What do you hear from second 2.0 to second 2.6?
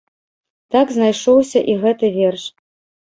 верш.